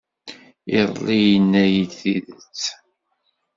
[0.79, 2.59] Iḍelli, yenna-iyi-d tidet.